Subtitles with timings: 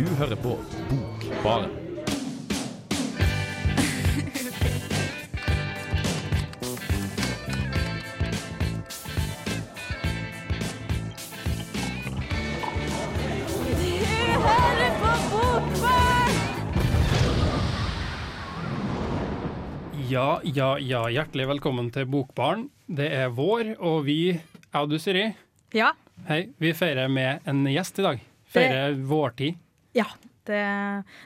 [0.00, 0.58] Du hører på
[0.90, 1.70] Bokbaren.
[20.10, 21.04] Ja, ja, ja.
[21.12, 22.68] Hjertelig velkommen til Bokbaren.
[22.90, 25.28] Det er vår, og vi, jeg og du Siri,
[25.74, 25.92] Ja.
[26.26, 28.20] hei, vi feirer med en gjest i dag.
[28.50, 29.54] Feirer vårtid.
[29.96, 30.06] Ja.
[30.50, 30.60] Det,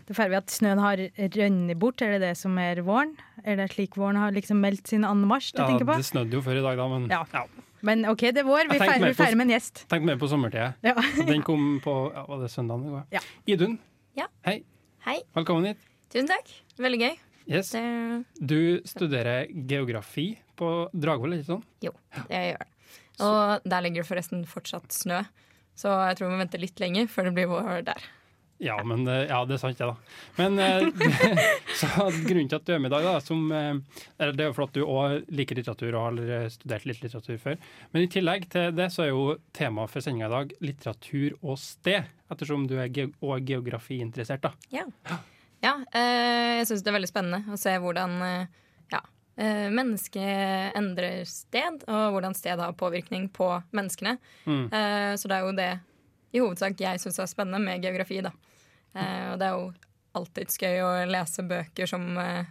[0.09, 1.01] det feirer vi at snøen har
[1.37, 2.03] rønnet bort.
[2.05, 3.15] Er det det som er våren?
[3.47, 5.55] Er det slik våren har liksom meldt sin anmarsj?
[5.57, 5.87] Ja, på?
[5.97, 7.23] det snødde jo før i dag, da, men Ja.
[7.33, 7.45] ja.
[7.85, 8.69] Men OK, det er vår.
[8.73, 9.85] Vi feirer, med en gjest.
[9.89, 10.71] Tenk mer på sommertida.
[10.85, 10.95] Ja.
[11.29, 13.05] Den kom på ja, var det søndagen i går?
[13.13, 13.21] Ja.
[13.47, 13.79] Idun,
[14.17, 14.27] Ja.
[14.49, 14.63] hei.
[15.05, 15.19] Hei.
[15.37, 15.81] Velkommen hit.
[16.13, 16.49] Tusen takk.
[16.81, 17.17] Veldig gøy.
[17.45, 17.71] Yes.
[17.75, 17.85] Det,
[18.41, 21.65] Du studerer geografi på Dragvoll, ikke sant?
[21.85, 22.71] jo, det jeg gjør det.
[23.21, 25.21] Og der ligger det forresten fortsatt snø.
[25.77, 28.01] Så jeg tror vi må vente litt lenger før det blir vår der.
[28.59, 29.97] Ja, men, eh, ja, det er sant, det, da.
[30.37, 30.87] Men eh,
[31.81, 34.55] så grunnen til at du er med i dag, da, som, eh, det er jo
[34.55, 37.59] for at du òg liker litteratur og har studert litt litteratur før.
[37.93, 39.25] Men i tillegg til det så er jo
[39.57, 44.47] temaet for sendinga i dag litteratur og sted, ettersom du er ge og geografiinteressert.
[44.47, 44.55] da.
[44.75, 44.87] Ja,
[45.65, 48.21] ja eh, jeg syns det er veldig spennende å se hvordan
[48.93, 49.01] ja,
[49.75, 54.15] mennesket endrer sted, og hvordan sted har påvirkning på menneskene.
[54.47, 54.69] Mm.
[54.71, 55.73] Eh, så det er jo det
[56.35, 58.21] i hovedsak jeg syns er spennende med geografi.
[58.25, 58.33] da.
[58.95, 59.73] Eh, og det er jo
[60.19, 62.47] alltids gøy å lese bøker som, eh,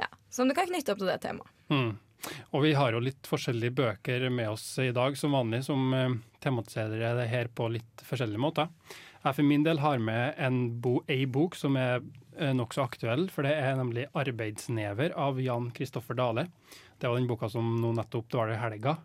[0.00, 1.48] ja, som du kan knytte opp til det temaet.
[1.72, 1.96] Mm.
[2.56, 6.14] Og vi har jo litt forskjellige bøker med oss i dag som vanlig, som eh,
[6.42, 8.70] tematiserer det her på litt forskjellige måter.
[9.22, 12.00] Jeg for min del har med en bo ei bok som er
[12.38, 16.48] eh, nokså aktuell, for det er nemlig 'Arbeidsnever' av Jan Kristoffer Dale.
[16.98, 18.96] Det var den boka som nå nettopp var i helga.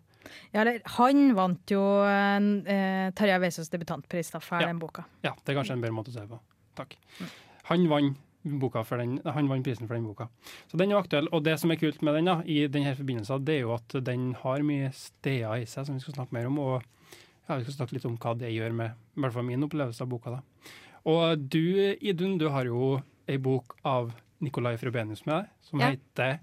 [0.54, 0.64] Ja,
[0.98, 4.66] han vant jo eh, Tarjei Vesaas debutantpris da, for Ja.
[4.68, 5.04] den boka.
[5.24, 6.38] Ja, det er kanskje en bedre måte å se på.
[6.76, 6.96] Takk.
[7.70, 10.28] Han vant, den, han vant prisen for den boka.
[10.70, 11.28] Så den er aktuell.
[11.32, 13.88] Og det som er kult med den, da, i denne forbindelsen, det er jo at
[14.04, 16.58] den har mye steder i seg som vi skal snakke mer om.
[16.58, 16.82] Og
[17.48, 20.02] ja, vi skal snakke litt om hva det gjør med i hvert fall min opplevelse
[20.02, 20.30] av boka.
[20.30, 20.42] da.
[21.04, 24.12] Og du, Idun, du har jo ei bok av
[24.42, 25.90] Nicolai Frobenius med deg, som Ja.
[25.90, 26.40] heter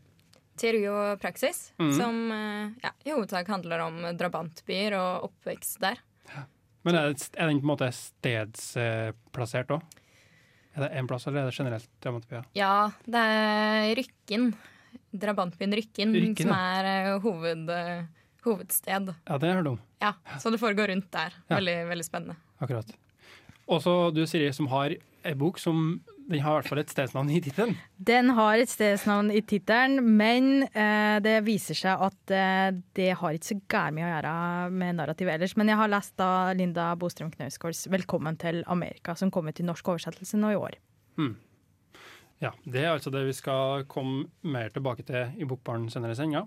[0.60, 1.94] Teori og praksis, mm.
[1.98, 6.02] som eh, ja, i hovedsak handler om drabantbyer og oppvekst der.
[6.88, 9.98] Men er, det, er den på en måte stedsplassert òg?
[10.78, 12.46] Er det én plass, eller er det generelt drabantbyer?
[12.56, 14.52] Ja, det er Rykken.
[15.10, 18.06] Drabantbyen Rykken, Rykken, som er eh, hoved, eh,
[18.46, 19.12] hovedsted.
[19.26, 19.82] Ja, det har du om.
[20.00, 21.36] Ja, Så det foregår rundt der.
[21.48, 21.58] Ja.
[21.58, 22.38] Veldig, veldig spennende.
[22.60, 22.94] Akkurat.
[23.70, 26.00] Også du, Siri, som har ei bok som
[26.30, 27.76] den har i hvert fall et stedsnavn i tittelen.
[27.98, 33.34] Den har et stedsnavn i tittelen, men eh, det viser seg at eh, det har
[33.34, 34.34] ikke så gærent mye å gjøre
[34.78, 35.56] med narrativet ellers.
[35.58, 39.66] Men jeg har lest da Linda Bostrøm Knausgårds 'Velkommen til Amerika', som kom ut i
[39.66, 40.78] norsk oversettelse nå i år.
[42.40, 46.16] Ja, Det er altså det vi skal komme mer tilbake til i Bokbarn senere i
[46.16, 46.46] sendinga.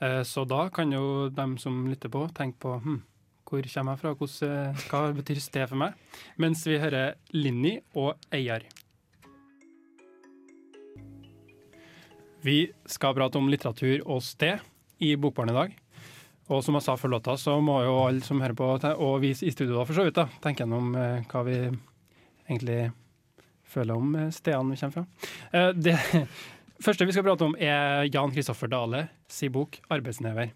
[0.00, 3.02] Eh, Så da kan jo dem som lytter på, tenke på hm,
[3.44, 5.94] hvor kommer jeg fra, Hvordan, eh, hva betyr sted for meg?
[6.36, 8.62] Mens vi hører Linni og Eiar.
[12.44, 14.60] Vi skal prate om litteratur og sted
[15.00, 15.70] i Bokbarn i dag.
[16.52, 18.66] Og som jeg sa før låta, så må jo alle som hører på,
[19.00, 22.90] og vi i studio da for så vidt, da, tenke gjennom eh, hva vi egentlig
[23.72, 25.32] føler om eh, stedene vi kommer fra.
[25.56, 25.96] Eh, Det
[26.84, 30.52] første vi skal prate om, er Jan Kristoffer Dale sin bok 'Arbeidsnever'.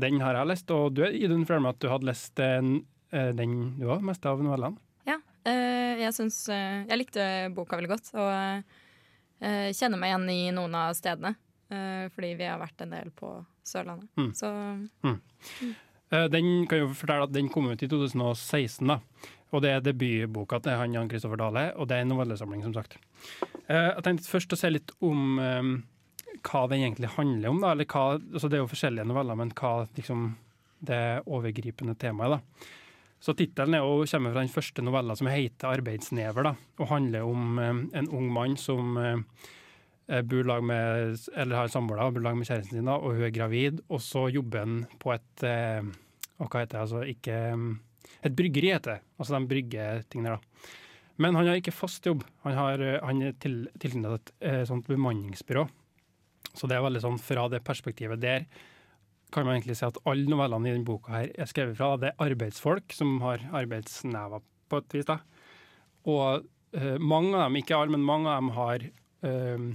[0.00, 2.78] Den har jeg lest, og du Idun den meg at du hadde lest den,
[3.12, 4.80] du òg, mest av novellene.
[5.04, 8.64] Ja, jeg syns Jeg likte boka veldig godt, og
[9.40, 11.34] eh, kjenner meg igjen i noen av stedene.
[11.70, 13.32] eh, fordi vi har vært en del på
[13.64, 14.08] Sørlandet.
[14.18, 14.32] Mm.
[14.34, 14.50] Så
[16.12, 18.96] Eh, Den kan jo fortelle at den kom ut i 2016, da.
[19.52, 22.74] Og det er debutboka til han Jan Kristoffer Dale, og det er en novellesamling, som
[22.74, 22.96] sagt.
[23.68, 25.70] Eh, Jeg tenkte først å se litt om eh,
[26.42, 27.72] hva den egentlig handler om, da.
[27.72, 30.36] Eller hva, altså det er jo forskjellige noveller, men hva liksom
[30.82, 32.66] det overgripende temaet, da.
[33.20, 37.58] Så tittelen er kommer fra den første novella som heter 'Arbeidsnever', da, og handler om
[37.58, 39.18] eh, en ung mann som eh,
[40.08, 43.22] eh, bor lag med, eller har samboer, bor lag med kjæresten sin, da, og hun
[43.22, 45.44] er gravid, og så jobber han på et
[46.40, 47.78] og hva heter det, altså ikke
[48.24, 49.00] Et bryggeri heter det.
[49.18, 50.40] Altså de brygger ting der, da.
[51.16, 52.24] Men han har ikke fast jobb.
[52.42, 55.66] Han, har, han er til, tilknyttet et sånt bemanningsbyrå.
[56.52, 58.44] Så det er veldig sånn fra det perspektivet der
[59.32, 61.94] kan man egentlig si at alle novellene i denne boka her er skrevet fra.
[62.00, 65.06] Det er arbeidsfolk som har arbeidsnever på et vis.
[65.08, 65.20] da.
[66.08, 66.46] Og
[66.76, 68.86] uh, mange av dem, ikke alle, men mange av dem har
[69.26, 69.70] uh,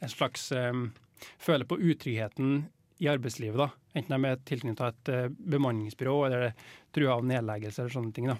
[0.00, 0.88] en slags uh,
[1.36, 2.62] Føler på utryggheten
[3.04, 3.58] i arbeidslivet.
[3.60, 3.68] da.
[3.92, 6.54] Enten de er tilknyttet et bemanningsbyrå eller
[6.96, 8.30] trua av nedleggelse eller sånne ting.
[8.30, 8.38] da.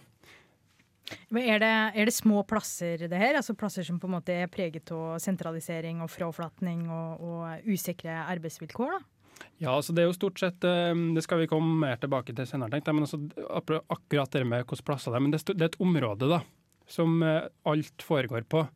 [1.11, 3.37] Er det, er det små plasser, det her?
[3.37, 8.23] Altså Plasser som på en måte er preget av sentralisering og fraflatning og, og usikre
[8.31, 8.97] arbeidsvilkår?
[8.97, 9.20] da?
[9.61, 12.47] Ja, altså det er jo stort sett eh, Det skal vi komme mer tilbake til
[12.49, 12.99] senere, tenkte jeg.
[12.99, 13.21] Men altså,
[13.61, 15.25] akkurat- det med hvilke plasser det er.
[15.27, 16.41] Men det er et område da,
[16.87, 18.67] som eh, alt foregår på.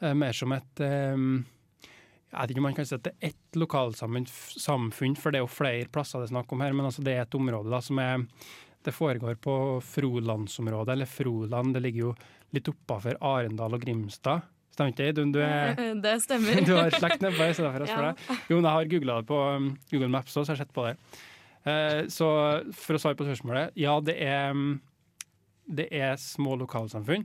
[0.00, 3.54] Eh, Mer som et Jeg vet ikke om man kan si at det er ett
[3.60, 6.72] lokalsamfunn, for det er jo flere plasser det er snakk om her.
[6.74, 8.24] Men altså det er et område da, som er
[8.84, 11.72] Det foregår på Frolandsområdet, eller Froland.
[11.72, 12.14] Det ligger jo
[12.52, 14.42] litt oppafor Arendal og Grimstad.
[14.74, 15.12] Stemmer ikke det?
[15.16, 15.76] Du, du er
[16.06, 16.60] Det stemmer.
[16.68, 18.12] du har slekt nedpå, så derfor jeg spør Ja.
[18.12, 18.42] deg.
[18.50, 20.74] Jo, men jeg har googla det på um, Google Maps også, så jeg har sett
[20.74, 20.94] på det.
[21.64, 22.28] Eh, så
[22.76, 24.80] for å svare på spørsmålet, ja, det er, um,
[25.70, 27.24] det er små lokalsamfunn.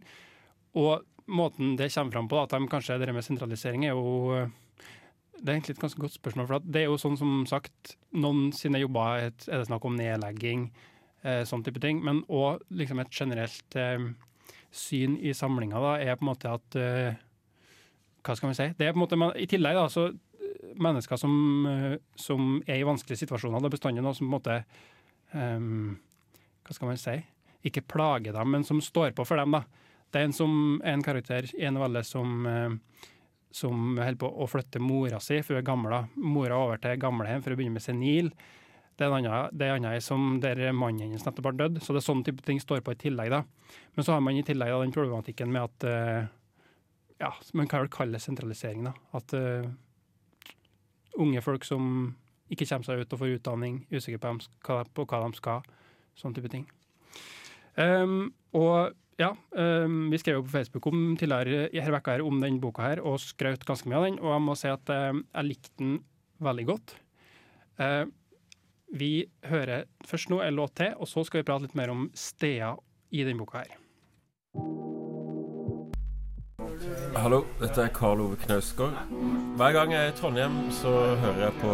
[0.80, 4.36] Og måten det kommer fram på, da, at de kanskje det med sentralisering, er jo
[4.46, 4.86] uh,
[5.40, 6.48] Det er egentlig et ganske godt spørsmål.
[6.50, 9.96] For det er jo sånn som sagt, noen sine jobber er er det snakk om
[9.96, 10.66] nedlegging,
[11.24, 12.02] eh, sånn type ting.
[12.04, 14.04] Men òg liksom et generelt eh,
[14.76, 17.16] syn i samlinga da, er på en måte at eh,
[18.24, 18.68] hva skal vi si?
[18.78, 21.34] Det er på en måte, man- I tillegg da, så eh, mennesker som,
[21.68, 24.64] eh, som er i vanskelige situasjoner, det er bestandig noe som på en måte
[25.34, 26.00] um,
[26.66, 27.16] Hva skal man si?
[27.66, 29.52] Ikke plager dem, men som står på for dem.
[29.52, 29.64] da.
[30.12, 30.52] Det er en, som,
[30.86, 33.04] en karakter i en novelle som, eh,
[33.52, 36.00] som holder på å flytte mora si, for hun er gamla.
[36.16, 38.32] Mora over til gamlehjem for å begynne med senil.
[38.98, 41.78] Det er en annen, det er en annen som der mannen hennes nettopp har dødd.
[41.82, 43.30] Så det er sånne type ting står på i tillegg.
[43.32, 43.44] da.
[43.96, 45.88] Men så har man i tillegg da, den problematikken med at
[47.20, 48.94] ja, man kan vel kalle det sentralisering, da.
[49.18, 49.68] At uh,
[51.20, 52.16] unge folk som
[52.50, 55.66] ikke kommer seg ut og får utdanning, usikre på, på hva de skal,
[56.18, 56.66] sånn type ting.
[57.80, 62.62] Um, og ja, um, vi skrev jo på Facebook om tidligere her her om den
[62.64, 65.50] boka her, og skrøt ganske mye av den, og jeg må si at eh, jeg
[65.50, 66.00] likte den
[66.40, 66.96] veldig godt.
[67.80, 68.08] Uh,
[68.90, 72.08] vi hører først nå en låt til, og så skal vi prate litt mer om
[72.18, 72.80] steder
[73.12, 73.79] i den boka her.
[77.18, 78.94] Hallo, dette er Karl Ove Knausgård.
[79.58, 80.92] Hver gang jeg er i Trondheim, så
[81.22, 81.74] hører jeg på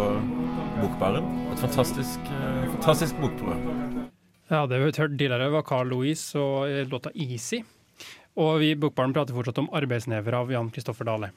[0.81, 1.25] Bokbaren.
[1.53, 4.05] Et fantastisk, eh, fantastisk bokprogram.
[4.51, 7.63] Ja, det vi hørte tidligere var Carl Louise og eh, låta 'Easy'.
[8.37, 11.31] Og vi i Bokbaren prater fortsatt om 'Arbeidsnever' av Jan Kristoffer Dale.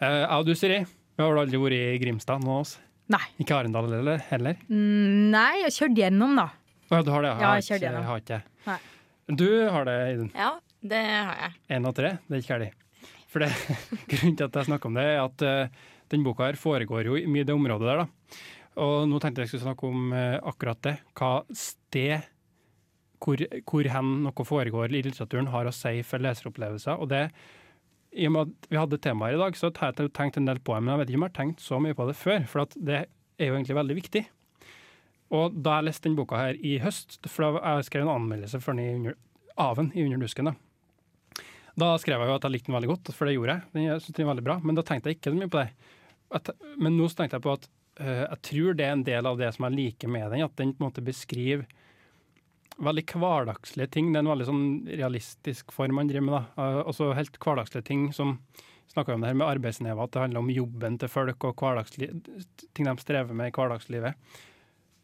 [0.00, 0.84] Eh, Jeg og du, Siri,
[1.16, 2.78] vi har vel aldri vært i Grimstad, noen av oss?
[3.08, 3.24] Nei.
[3.40, 4.18] Ikke Arendal heller?
[4.30, 4.54] heller?
[4.68, 6.48] Mm, nei, jeg har kjørt gjennom, da.
[6.90, 7.28] Å ja, du har det?
[7.28, 8.00] Ja, jeg har kjørte gjennom.
[8.02, 8.42] Jeg har ikke.
[8.66, 8.78] Nei.
[9.36, 10.30] Du har det, Idun.
[10.34, 10.50] Ja,
[10.82, 11.52] det har jeg.
[11.70, 12.18] Én av tre?
[12.28, 12.72] Det er ikke ferdig.
[13.34, 13.50] For det,
[14.12, 17.18] grunnen til at jeg snakker om det, er at uh, den boka her foregår jo
[17.18, 18.38] i det området der, da.
[18.84, 20.94] Og nå tenkte jeg skulle snakke om uh, akkurat det.
[21.18, 22.30] Hva sted
[23.24, 27.00] hvor, hvor hen noe foregår i litteraturen har å si for leseropplevelser.
[27.00, 27.24] Og det,
[28.14, 30.60] i og med at vi hadde temaer i dag, så har jeg tenkt en del
[30.60, 32.48] på det, men jeg vet ikke om jeg har tenkt så mye på det før,
[32.50, 34.24] for det er jo egentlig veldig viktig.
[35.34, 38.60] Og da jeg leste den boka her i høst, for da jeg skrev en anmeldelse
[38.62, 39.18] for den i under,
[39.58, 40.58] av den i Underdusken, da.
[41.80, 43.70] Da skrev jeg jo at jeg likte den veldig godt, for det gjorde jeg.
[43.74, 45.62] Den, jeg synes den er veldig bra, Men da tenkte jeg ikke så mye på
[45.62, 45.94] det.
[46.34, 46.50] At,
[46.80, 47.66] men nå tenkte jeg på at
[48.00, 50.54] uh, jeg tror det er en del av det som jeg liker med den, at
[50.60, 51.66] den på en måte beskriver
[52.84, 54.12] veldig hverdagslige ting.
[54.12, 56.38] Det er en veldig sånn realistisk form man driver med.
[56.38, 56.70] da.
[56.78, 58.38] Uh, også helt hverdagslige ting som
[58.94, 61.62] snakka om det her med arbeidsnever, at det handler om jobben til folk og
[61.96, 64.42] ting de strever med i hverdagslivet.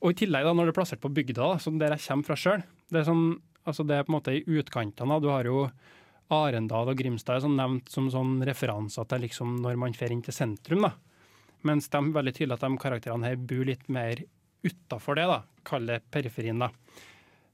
[0.00, 2.28] Og i tillegg, da, når det er plassert på bygda, da, som der jeg kommer
[2.28, 3.25] fra sjøl, det, er sånn,
[3.69, 5.19] altså det er på en måte i utkantene.
[5.20, 5.67] Du har jo
[6.31, 10.22] Arendal og Grimstad er sånn nevnt som sånn referanser til liksom når man drar inn
[10.22, 10.82] til sentrum.
[10.87, 10.93] da.
[11.67, 14.22] Mens de er veldig tydelig at de karakterene her bor litt mer
[14.65, 15.43] utafor det, da.
[15.65, 16.70] Kall det periferien, da.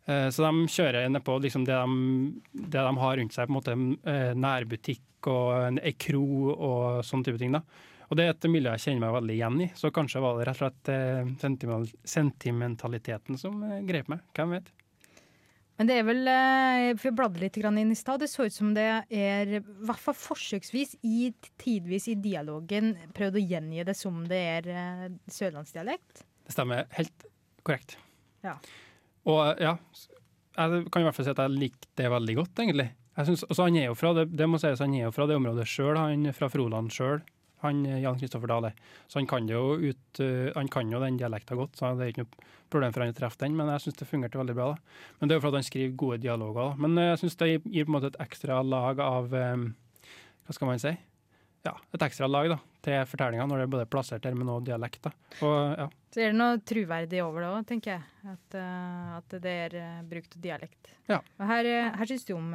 [0.07, 3.59] Eh, Så de kjører nedpå liksom det, de, det de har rundt seg, på en
[3.59, 3.75] måte
[4.07, 6.23] eh, nærbutikk og en- ei kro
[6.55, 7.53] og sånne type ting.
[7.53, 7.63] da.
[8.11, 10.47] Og det er et miljø jeg kjenner meg veldig igjen i, så kanskje var det
[10.47, 11.25] rett og slett eh,
[12.07, 14.21] sentimentaliteten som grep meg.
[14.37, 14.71] Hvem vet?
[15.77, 18.23] Men det er vel eh, For jeg bladde litt inn i stad.
[18.23, 23.41] Det så ut som det er, i hvert fall forsøksvis, i tidvis i dialogen, prøvd
[23.41, 26.25] å gjengi det som det er eh, sørlandsdialekt.
[26.47, 27.27] Det stemmer helt
[27.67, 27.99] korrekt.
[28.47, 28.57] Ja.
[29.27, 29.75] Og ja,
[30.57, 32.91] jeg kan i hvert fall si at jeg likte det veldig godt, egentlig.
[33.17, 35.27] Jeg synes, også han er jo fra det, det må sies, han er jo fra
[35.29, 37.23] det området sjøl, han fra Froland sjøl.
[37.65, 38.73] Han eh, Jan Kristoffer Dale.
[39.09, 42.13] Så han kan, jo ut, eh, han kan jo den dialekta godt, så det er
[42.13, 43.57] ikke noe problem for han å treffe den.
[43.57, 44.71] Men jeg syns det fungerte veldig bra.
[44.75, 45.11] da.
[45.19, 46.63] Men det er jo for at han skriver gode dialoger.
[46.63, 46.87] da.
[46.87, 50.69] Men eh, jeg syns det gir på en måte et ekstra lag av Hva skal
[50.71, 50.95] man si?
[51.67, 54.63] Ja, et ekstra lag da, til fortellinga, når det er både plassert her med noe
[54.63, 55.09] dialekt.
[55.09, 55.11] da.
[55.43, 58.05] Og ja, Så er det noe truverdig over det òg, tenker jeg.
[58.31, 58.59] At,
[59.17, 59.75] at det er
[60.07, 60.93] brukt dialekt.
[61.11, 61.19] Ja.
[61.41, 61.67] Og her,
[61.99, 62.55] her syns du om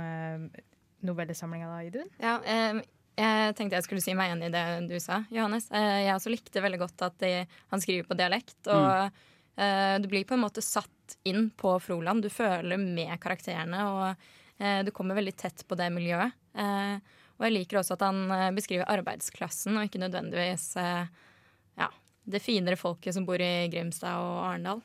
[1.05, 2.09] novellesamlinga, da, Idun?
[2.21, 2.81] Ja, eh,
[3.17, 5.67] jeg tenkte jeg skulle si meg enig i det du sa, Johannes.
[5.71, 7.33] Eh, jeg også likte veldig godt at de,
[7.73, 8.57] han skriver på dialekt.
[8.71, 9.11] Og
[9.57, 12.23] eh, du blir på en måte satt inn på Froland.
[12.23, 13.87] Du føler med karakterene.
[13.91, 14.29] Og
[14.61, 16.35] Eh, du kommer veldig tett på det miljøet.
[16.53, 21.87] Og jeg liker også at han beskriver arbeidsklassen, og ikke nødvendigvis ja,
[22.29, 24.83] det finere folket som bor i Grimstad og Arendal.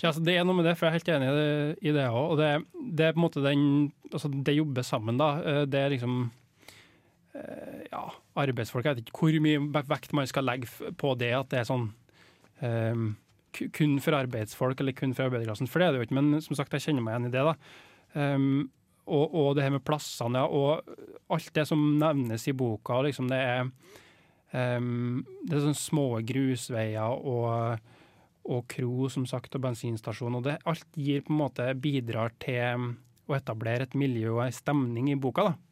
[0.00, 1.28] Ja, altså det er noe med det, for jeg er helt enig
[1.84, 2.30] i det- òg.
[2.32, 2.48] Og det,
[2.96, 3.66] det er på en måte den
[4.08, 5.28] Altså, det jobber sammen, da.
[5.68, 6.30] Det er liksom
[7.34, 8.02] Ja,
[8.40, 8.86] arbeidsfolk.
[8.86, 11.84] Jeg vet ikke hvor mye vekt man skal legge på det at det er sånn
[12.64, 13.02] eh,
[13.74, 15.68] kun for arbeidsfolk eller kun for arbeiderklassen.
[15.70, 17.44] For det er det jo ikke, men som sagt, jeg kjenner meg igjen i det.
[17.48, 17.54] da.
[18.18, 18.70] Um,
[19.08, 20.48] og, og det her med plassene, ja.
[20.48, 27.22] Og alt det som nevnes i boka, liksom, det er um, er sånne små grusveier
[27.28, 27.94] og
[28.48, 30.38] og kro, som sagt, og bensinstasjon.
[30.38, 32.86] Og det, alt gir på en måte bidrar til um,
[33.28, 35.50] å etablere et miljø og en stemning i boka.
[35.50, 35.67] da.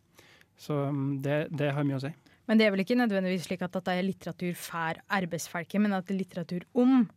[0.60, 2.12] Så um, det, det har mye å si.
[2.46, 6.06] Men det er vel ikke nødvendigvis slik at det er litteratur for arbeidsfolket, men at
[6.06, 7.08] det er litteratur om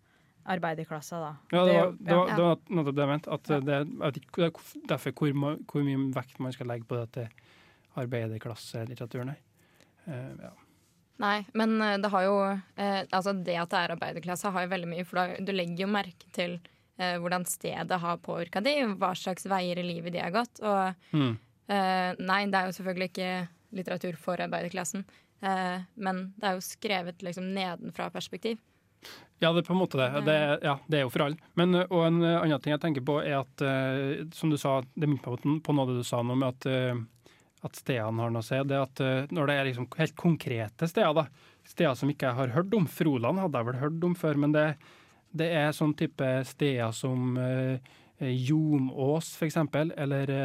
[0.50, 1.31] arbeiderklassa, da.
[1.53, 2.38] Ja, det er var, det var, ja.
[2.39, 3.36] det var nettopp det jeg mente.
[3.36, 6.89] At det, jeg vet ikke, det er derfor hvor, hvor mye vekt man skal legge
[6.89, 7.27] på dette
[8.00, 9.43] arbeiderklasselitteraturen her.
[10.10, 10.51] Eh, ja.
[11.19, 14.72] Nei, men eh, det har jo eh, Altså det at det er arbeiderklasse, har jo
[14.72, 16.55] veldig mye, for da, du legger jo merke til
[16.98, 20.63] eh, hvordan stedet har påvirka de, hva slags veier i livet de har gått.
[20.63, 21.38] Og Mm.
[21.70, 23.32] Eh, nei, det er jo selvfølgelig ikke
[23.78, 25.06] litteratur for arbeiderklassen,
[25.40, 28.60] Uh, men det er jo skrevet liksom nedenfra perspektiv.
[29.40, 30.10] Ja, det er på en måte det.
[30.28, 31.52] det ja, det er jo for alle.
[31.56, 35.08] Men, og en annen ting jeg tenker på, er at uh, som du sa, det
[35.08, 37.00] meg på, på noe du sa nå med at,
[37.64, 38.60] at stedene har noe å si.
[38.68, 42.56] Det at når det er liksom helt konkrete steder, da, steder som ikke jeg har
[42.58, 44.68] hørt om Froland hadde jeg vel hørt om før, men det,
[45.32, 47.78] det er sånn type steder som ø,
[48.20, 50.42] Jomås, for eksempel, eller ø,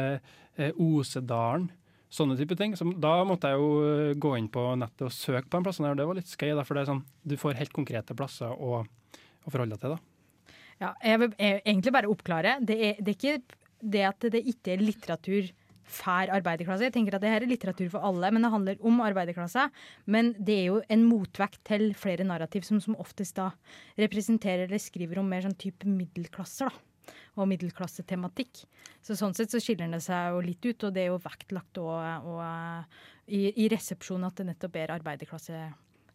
[0.59, 1.69] ø, Osedalen.
[2.15, 2.75] Sånne type ting.
[2.77, 5.97] Så da måtte jeg jo gå inn på nettet og søke på en plass, og
[5.99, 9.83] det var litt skøy, for sånn, du får helt konkrete plasser å, å forholde deg
[9.83, 9.97] til.
[9.97, 10.53] da.
[10.79, 12.57] Ja, jeg vil egentlig bare oppklare.
[12.63, 15.51] Det er, det er ikke det at det ikke er litteratur
[15.85, 16.87] fær arbeiderklasse.
[16.87, 19.67] Jeg tenker at det her er litteratur for alle, men det handler om arbeiderklasse.
[20.09, 23.51] Men det er jo en motvekt til flere narrativ som som oftest da
[23.99, 26.71] representerer eller skriver om mer sånn type middelklasser.
[26.71, 26.94] da
[27.35, 28.63] og middelklassetematikk.
[29.03, 31.81] Så Sånn sett så skiller det seg jo litt ut, og det er jo vektlagt
[31.83, 35.65] og, og, i, i resepsjonen at det nettopp er arbeiderklasse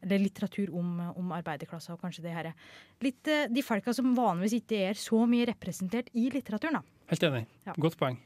[0.01, 4.15] eller litteratur om, om arbeiderklassa og kanskje det her er litt eh, de folka som
[4.17, 6.81] vanligvis ikke er så mye representert i litteraturen.
[6.81, 7.05] da.
[7.13, 7.45] Helt enig.
[7.69, 7.77] Ja.
[7.77, 8.17] Godt poeng.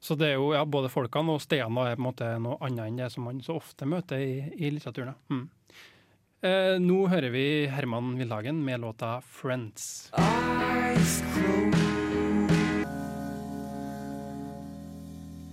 [0.00, 2.88] Så det er jo ja, både folkene og stedene er på en måte noe annet
[2.88, 5.16] enn det som man så ofte møter i, i litteraturen.
[5.30, 5.46] Mm.
[6.40, 10.10] Eh, nå hører vi Herman Villhagen med låta 'Friends'.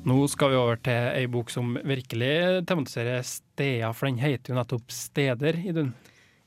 [0.07, 4.55] Nå skal vi over til ei bok som virkelig tematiserer steder, for den heter jo
[4.55, 5.89] nettopp 'Steder', Idun.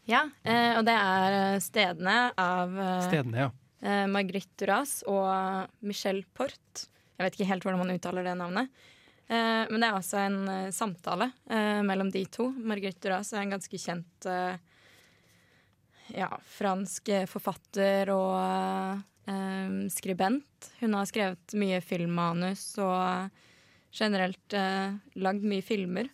[0.08, 3.50] Ja, eh, og det er eh, Stedene av eh, Stedene, ja.
[4.08, 6.86] Margrit Duras og Michel Port.
[7.16, 8.68] Jeg vet ikke helt hvordan man uttaler det navnet.
[9.30, 11.30] Men det er altså en samtale
[11.86, 12.50] mellom de to.
[12.60, 14.28] Margrit Duras er en ganske kjent
[16.12, 19.00] ja, fransk forfatter og
[19.96, 20.68] skribent.
[20.82, 23.32] Hun har skrevet mye filmmanus og
[23.92, 26.10] generelt eh, lagd mye filmer.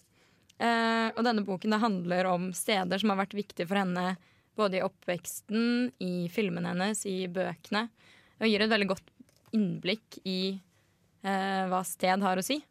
[0.57, 4.15] Eh, og denne boken det handler om steder som har vært viktige for henne
[4.57, 7.87] både i oppveksten, i filmene hennes, i bøkene.
[8.41, 9.13] Og gir et veldig godt
[9.57, 12.63] innblikk i eh, hva sted har å si.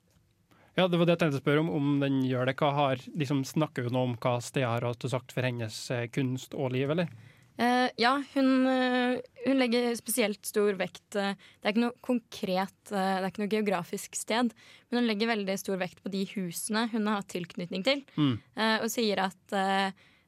[0.76, 2.58] Ja, det var det jeg tenkte å spørre om, om den gjør det.
[2.60, 6.74] Hva har, liksom Snakker hun om hva steder har sagt for hennes eh, kunst og
[6.76, 7.12] liv, eller?
[7.58, 12.74] Eh, ja, hun, eh, hun legger spesielt stor vekt eh, Det er ikke noe konkret,
[12.90, 14.52] det er ikke noe geografisk sted,
[14.90, 18.36] men hun legger veldig stor vekt på de husene hun har hatt tilknytning til, Mm.
[18.84, 19.56] og sier at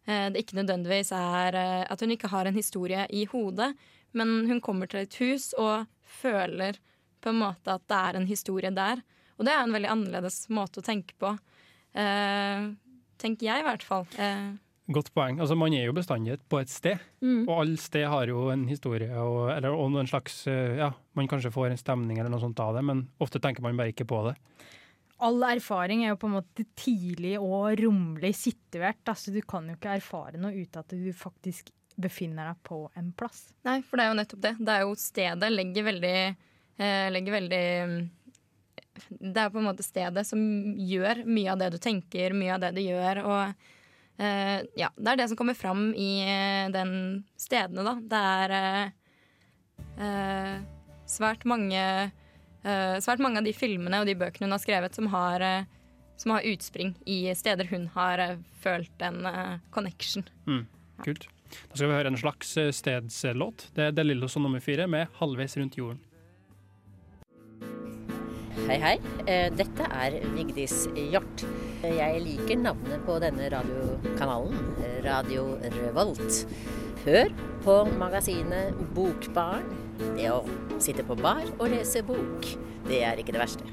[0.07, 1.55] det ikke nødvendigvis er
[1.91, 3.73] At hun ikke har en historie i hodet,
[4.13, 6.79] men hun kommer til et hus og føler
[7.21, 9.03] på en måte at det er en historie der.
[9.37, 11.35] Og det er en veldig annerledes måte å tenke på.
[11.93, 14.05] Tenker jeg, i hvert fall.
[14.17, 14.53] Eh,
[14.87, 15.39] Godt poeng.
[15.43, 17.47] Altså, Man er jo bestandig på et sted, Mm.
[17.49, 21.27] og alle sted har jo en historie, og, eller og en slags eh, Ja, man
[21.27, 24.07] kanskje får en stemning eller noe sånt av det, men ofte tenker man bare ikke
[24.07, 24.35] på det.
[25.19, 29.01] All erfaring er jo på en måte tidlig og rommelig situert.
[29.09, 33.11] Altså, du kan jo ikke erfare noe uten at du faktisk befinner deg på en
[33.17, 33.47] plass.
[33.65, 34.51] Nei, for det er jo nettopp det.
[34.61, 36.17] Det er jo stedet legger veldig,
[36.77, 37.63] eh, legger veldig
[39.09, 40.39] Det er på en måte stedet som
[40.77, 43.23] gjør mye av det du tenker, mye av det du gjør.
[43.25, 43.53] Og
[44.17, 47.93] ja, det er det som kommer fram i eh, den stedene, da.
[48.01, 48.87] Det er eh,
[50.01, 50.55] eh,
[51.05, 55.07] svært mange eh, Svært mange av de filmene og de bøkene hun har skrevet, som
[55.13, 55.69] har, eh,
[56.17, 60.25] som har utspring i steder hun har eh, følt en eh, connection.
[61.05, 61.29] Kult.
[61.69, 63.69] Da skal vi høre en slags eh, stedslåt.
[63.77, 66.03] Det er De Lillos og nummer fire med 'Halvveis rundt jorden'.
[68.67, 68.95] Hei, hei.
[69.29, 71.45] Eh, Dette er Vigdis Hjort.
[71.85, 74.55] Jeg liker navnet på denne radiokanalen,
[75.05, 76.39] Radio Revolt.
[77.03, 77.29] Hør
[77.61, 79.67] på magasinet Bokbarn.
[80.17, 80.39] Det å
[80.81, 82.49] sitte på bar og lese bok,
[82.89, 83.67] det er ikke det verste.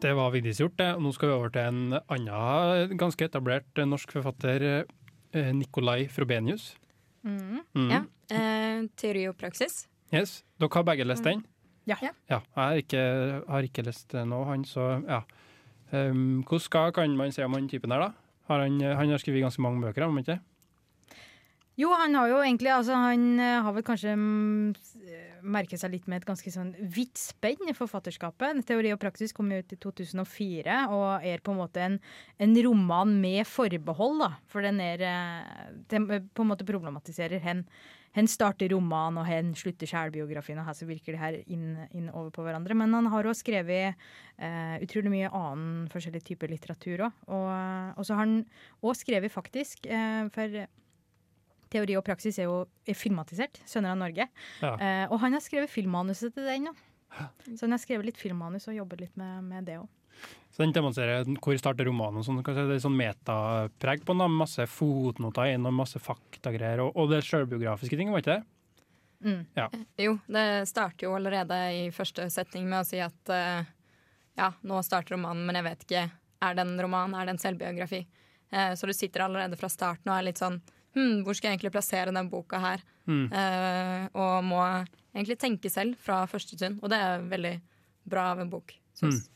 [0.00, 0.88] Det var Vigdis gjort, det.
[0.96, 4.64] Og nå skal vi over til en annen ganske etablert norsk forfatter,
[5.30, 6.72] eh, Nikolai Frobenius.
[7.22, 7.60] Mm.
[7.76, 7.90] Mm.
[7.92, 8.02] Ja.
[8.34, 9.84] Eh, teori og praksis.
[10.10, 10.40] Yes.
[10.58, 11.44] Dere har begge lest den?
[11.86, 12.00] Ja.
[12.02, 12.10] Ja.
[12.30, 13.04] Jeg har ikke,
[13.46, 15.22] har ikke lest det nå, han, så ja.
[15.90, 18.30] Um, hvordan kan man si om han typen her, da?
[18.50, 20.40] Har han, han har skrevet ganske mange bøker, har han ikke?
[21.80, 24.72] Jo, han har jo egentlig altså, Han eh, har vel kanskje mm,
[25.54, 28.60] merket seg litt med et ganske sånn vidt spenn i forfatterskapet.
[28.68, 31.96] Teori og praksis kom ut i 2004 og er på en måte en,
[32.42, 34.32] en roman med forbehold, da.
[34.50, 37.64] For den er eh, på en måte problematiserer hen.
[38.16, 42.08] Hen starter romanen, og hen slutter selvbiografien, og her så virker det her inn, inn
[42.10, 42.74] over på hverandre.
[42.74, 47.22] Men han har også skrevet eh, utrolig mye annen forskjellig type litteratur òg.
[47.30, 47.48] Og,
[47.94, 48.40] og så har han
[48.82, 50.60] òg skrevet faktisk, eh, for
[51.70, 53.60] Teori og praksis er jo er filmatisert.
[53.62, 54.26] 'Sønner av Norge'.
[54.58, 54.74] Ja.
[54.74, 56.66] Eh, og han har skrevet filmmanuset til den.
[56.72, 56.86] òg.
[57.54, 59.88] Så han har skrevet litt filmmanus og jobber litt med, med det òg.
[60.50, 62.40] Så den demonstrerer hvor starter romanen sånn.
[62.42, 64.22] Det er sånn metapreg på den.
[64.24, 66.82] da, Masse fotnoter inn og masse faktagreier.
[66.84, 68.42] Og, og det sjølbiografiske ting, var ikke det?
[69.20, 69.40] Mm.
[70.00, 73.60] Jo, det starter jo allerede i første setning med å si at uh,
[74.38, 76.04] ja, nå starter romanen, men jeg vet ikke.
[76.40, 77.14] Er det en roman?
[77.14, 78.04] Er det en selvbiografi?
[78.52, 80.58] Uh, så du sitter allerede fra starten og er litt sånn
[80.96, 82.84] hm, hvor skal jeg egentlig plassere den boka her?
[83.06, 83.26] Mm.
[83.32, 84.62] Uh, og må
[85.14, 86.80] egentlig tenke selv fra første stund.
[86.82, 87.54] Og det er veldig
[88.10, 88.74] bra av en bok.
[88.96, 89.28] Synes.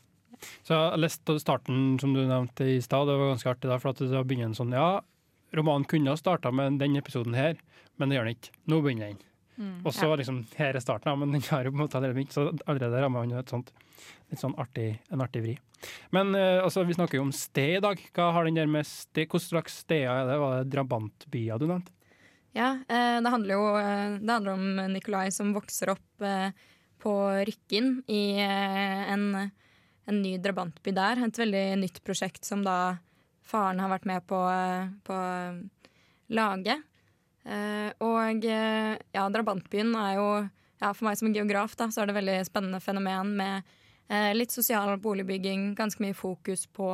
[0.63, 3.79] Så jeg har lest starten som du nevnte i stad, det var ganske artig da,
[3.81, 4.89] for at da begynner en sånn Ja,
[5.55, 7.55] romanen kunne ha starta med den episoden her,
[7.95, 8.53] men det gjør den ikke.
[8.71, 9.23] Nå begynner den.
[9.87, 12.17] Og så liksom, her er starten, ja, men den har jo på en måte allerede
[12.17, 13.71] begynt, så allerede rammer han jo et sånt
[14.31, 15.53] litt sånn artig, en artig vri.
[16.15, 18.01] Men eh, altså, vi snakker jo om sted i dag.
[18.15, 19.29] Hva har den der med sted?
[19.29, 20.37] Hvilke slags steder er det?
[20.41, 21.93] Var det drabantbyer du nevnte?
[22.55, 26.55] Ja, eh, det handler jo eh, det handler om Nikolai som vokser opp eh,
[27.03, 27.13] på
[27.47, 29.27] Rykken i eh, en,
[30.05, 31.21] en ny drabantby der.
[31.25, 32.97] Et veldig nytt prosjekt som da
[33.45, 35.15] faren har vært med på eh, på
[36.33, 36.77] lage.
[37.45, 40.29] Eh, og eh, ja, drabantbyen er jo
[40.81, 43.75] ja, For meg som geograf da, så er det et veldig spennende fenomen med
[44.09, 46.89] eh, litt sosial boligbygging, ganske mye fokus på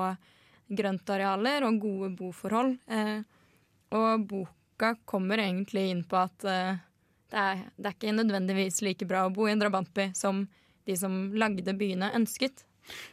[0.71, 2.75] grøntarealer og gode boforhold.
[2.87, 3.23] Eh,
[3.97, 6.77] og boka kommer egentlig inn på at eh,
[7.31, 10.45] det, er, det er ikke nødvendigvis like bra å bo i en drabantby som
[10.85, 12.63] de som lagde byene, ønsket.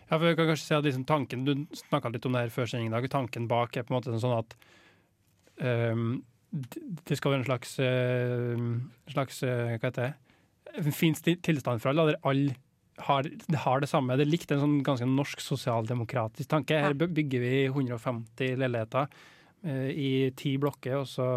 [0.08, 2.54] Ja, for jeg kan kanskje si at liksom tanken, Du snakka litt om det her
[2.54, 3.08] før sending i dag.
[3.12, 4.56] Tanken bak er på en måte sånn at
[5.60, 6.22] um,
[7.08, 10.14] det skal være en slags, uh, slags uh, Hva heter det?
[10.78, 12.56] En fin tilstand for alle, der alle
[13.06, 13.28] har,
[13.64, 14.16] har det samme.
[14.18, 16.80] Det er likt en sånn ganske norsk sosialdemokratisk tanke.
[16.82, 19.06] Her bygger vi 150 leiligheter
[19.66, 21.30] uh, i ti blokker, og så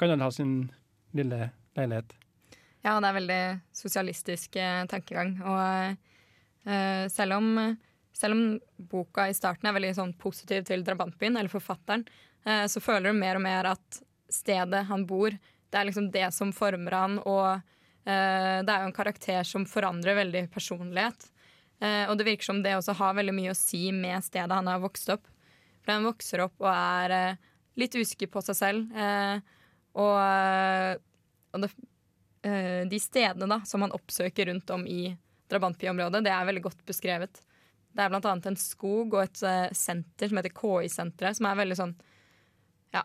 [0.00, 0.70] kan alle ha sin
[1.16, 2.16] lille leilighet.
[2.80, 3.42] Ja, det er veldig
[3.76, 5.34] sosialistisk eh, tankegang.
[5.44, 6.09] Og
[6.64, 7.76] selv, om,
[8.12, 8.42] selv om
[8.90, 12.04] boka i starten er veldig sånn positiv til drabantbyen, eller forfatteren,
[12.44, 15.34] eh, så føler du mer og mer at stedet han bor,
[15.70, 17.46] det er liksom det som former han, og
[18.04, 21.28] eh, det er jo en karakter som forandrer veldig personlighet.
[21.80, 24.68] Eh, og det virker som det også har veldig mye å si med stedet han
[24.68, 25.30] har vokst opp.
[25.80, 27.38] For han vokser opp og er eh,
[27.80, 28.92] litt usikker på seg selv.
[28.92, 29.40] eh,
[29.98, 30.92] og, eh,
[31.54, 31.70] og det,
[32.46, 35.16] eh, de stedene da, som han oppsøker rundt om i
[35.50, 37.42] drabantbyområdet, det er veldig godt beskrevet.
[37.90, 41.78] Det er annet en skog og et eh, senter som heter KI-senteret, som er veldig
[41.78, 41.94] sånn
[42.94, 43.02] Ja,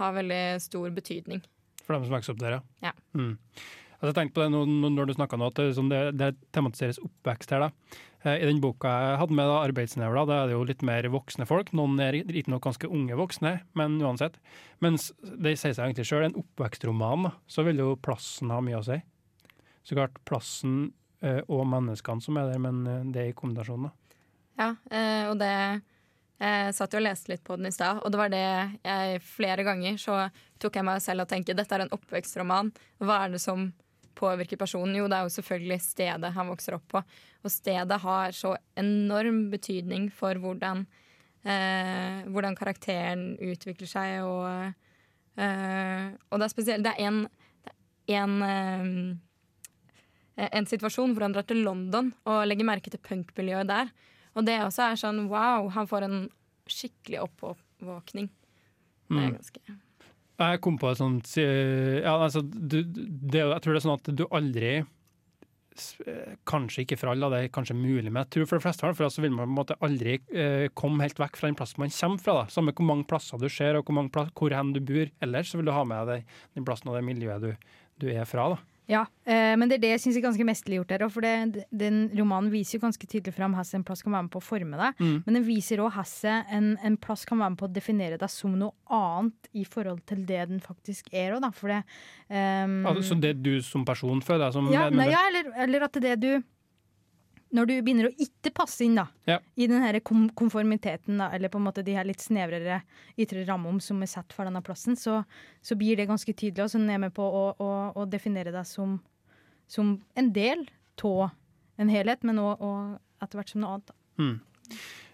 [0.00, 1.40] har veldig stor betydning.
[1.86, 2.92] For dem som vokser opp der, Ja.
[3.16, 3.38] Mm.
[4.00, 5.98] Altså, jeg tenkte på det nå, nå når du snakka nå, at det, sånn, det,
[6.16, 7.66] det tematiseres oppvekst her.
[7.66, 7.98] da.
[8.24, 11.08] Eh, I den boka jeg hadde med da, arbeidsnevla, da er det jo litt mer
[11.12, 11.72] voksne folk.
[11.76, 14.38] Noen er riktignok ganske unge voksne, men uansett.
[14.84, 18.86] Mens det sier seg egentlig sjøl, en oppvekstroman, så vil jo plassen ha mye å
[18.88, 18.96] si.
[19.84, 20.90] Så klart plassen
[21.20, 24.20] og menneskene som er der, men eh, det er i kombinasjon, da.
[24.60, 25.54] Ja, eh, og det
[26.40, 29.18] Jeg satt jo og leste litt på den i stad, og det var det jeg
[29.20, 30.14] flere ganger så
[30.56, 32.70] tok jeg meg selv og tenkte dette er en oppvekstroman.
[32.96, 33.66] Hva er det som
[34.16, 34.96] påvirker personen?
[34.96, 37.02] Jo, det er jo selvfølgelig stedet han vokser opp på.
[37.44, 40.86] Og stedet har så enorm betydning for hvordan,
[41.44, 44.72] eh, hvordan karakteren utvikler seg, og,
[45.36, 47.28] eh, og det er spesielt Det er
[48.08, 49.20] er
[50.48, 53.90] en eh, situasjon hvor han drar til London og legger merke til punkmiljøet der.
[54.38, 56.18] Og det også er sånn wow, han får en
[56.70, 58.30] skikkelig oppvåkning.
[58.30, 59.32] Det er Mm.
[59.34, 59.60] ganske
[60.40, 63.98] Jeg kom på et sånt eh, ja, altså, du, det, Jeg tror det er sånn
[63.98, 68.46] at du aldri eh, kanskje ikke for alle, det er kanskje mulig, men jeg tror
[68.46, 71.36] for de fleste for så vil man på en måte aldri eh, komme helt vekk
[71.40, 72.38] fra den plassen man kommer fra.
[72.38, 72.54] da.
[72.54, 75.58] Samme hvor mange plasser du ser, og hvor, plass, hvor hen du bor ellers, så
[75.60, 78.52] vil du ha med deg den plassen og det miljøet du, du er fra.
[78.54, 78.62] da.
[78.90, 81.04] Ja, eh, men det er det jeg syns er ganske mesterliggjort her.
[81.12, 84.34] For det, den romanen viser jo ganske tydelig fram hvordan en plass kan være med
[84.34, 85.00] på å forme deg.
[85.00, 85.16] Mm.
[85.26, 88.32] Men den viser òg hvordan en, en plass kan være med på å definere deg
[88.32, 91.52] som noe annet i forhold til det den faktisk er da.
[91.54, 91.82] For det
[92.28, 95.86] um, Altså, så det du som person føler deg som ja, nei, ja eller, eller
[95.86, 96.48] at det det du
[97.50, 99.40] Når du begynner å ikke passe inn da, Ja.
[99.56, 102.82] i den her kom konformiteten, da, eller på en måte de her litt snevrere
[103.18, 105.24] ytre rammene som er satt for denne plassen, så,
[105.62, 106.64] så blir det ganske tydelig.
[106.64, 109.00] Og så er med på å, å, å definere deg som,
[109.66, 110.68] som en del
[111.02, 111.30] av
[111.80, 113.94] en helhet, men òg etter hvert som noe annet.
[114.20, 114.36] Mm.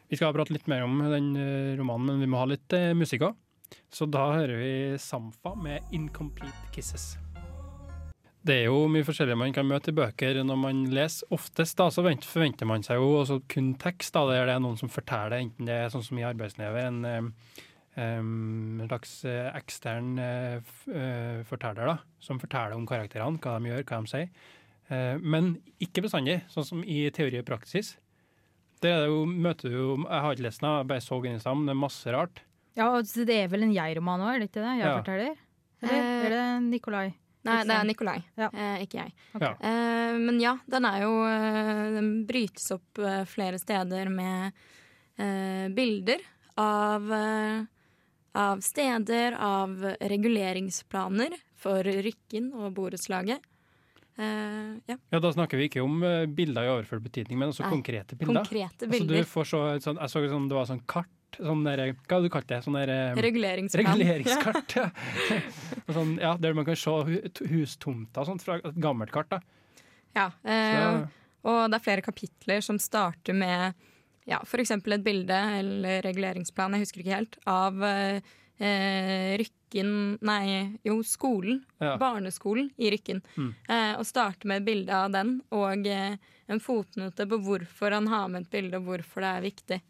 [0.09, 2.93] Vi skal prate litt mer om den eh, romanen, men vi må ha litt uh,
[2.95, 3.39] musikk òg.
[3.91, 4.73] Så da hører vi
[5.03, 7.17] Samfa med 'Incomplete Kisses'.
[8.47, 11.27] Det er jo mye forskjellig man kan møte i bøker når man leser.
[11.35, 14.79] Oftest da, så forventer man seg jo også kun tekst, da, der det er noen
[14.79, 17.33] som forteller, enten det er sånn som i arbeidsnevet, en,
[17.97, 20.61] um, en slags eh, ekstern uh,
[20.93, 24.31] eh, forteller, da, som forteller om karakterene, hva de gjør, hva de sier.
[24.93, 27.97] Uh, men ikke bestandig, sånn som i teori og praksis.
[28.85, 31.23] Det er det jo, møter du jo Jeg har ikke lest den, jeg bare så
[31.25, 32.43] den i stad, det er masse rart.
[32.77, 34.75] Ja, Det er vel en jeg-roman òg, er det ikke det?
[34.77, 34.97] Jeg Ja.
[35.01, 35.37] forteller?
[35.83, 37.15] Eller Eh, er det Nikolai?
[37.47, 37.85] Nei, det er.
[37.89, 38.49] Nikolai, Ja.
[38.53, 39.13] eh, ikke jeg.
[39.35, 39.47] Okay.
[39.47, 39.55] Ja.
[39.71, 44.53] Eh, men ja, den er jo eh, Den brytes opp eh, flere steder med
[45.19, 46.21] eh, bilder
[46.61, 47.65] av, eh,
[48.37, 53.41] av steder, av reguleringsplaner for Rykken og borettslaget.
[54.17, 55.99] Uh, ja, Ja, Da snakker vi ikke om
[56.33, 58.39] bilder i overført betydning, men også Nei, konkrete bilder.
[58.47, 59.27] konkrete Altså, du bilder.
[59.29, 62.33] får så, sånn, jeg så sånn, det var sånn kart, sånn der, hva hadde du
[62.33, 62.61] kalt det?
[62.65, 63.91] Sånn der, eh, Reguleringsplan.
[63.93, 64.77] reguleringskart.
[64.77, 64.91] Ja.
[65.97, 66.95] Sånn, ja, der man kan se
[67.51, 69.31] hustomter fra et gammelt kart.
[69.31, 69.41] da.
[70.17, 71.05] Ja, eh,
[71.47, 73.77] og det er flere kapitler som starter med
[74.27, 74.73] ja, f.eks.
[74.75, 79.93] et bilde eller reguleringsplan, jeg husker ikke helt, av eh, eh, Rykken
[80.27, 81.61] Nei, jo, skolen.
[81.83, 81.97] ja.
[82.01, 83.21] Barneskolen i Rykken.
[83.37, 83.53] Mm.
[83.69, 86.17] Eh, og starte med et bilde av den, og eh,
[86.51, 89.81] en fotnote på hvorfor han har med et bilde, og hvorfor det er viktig.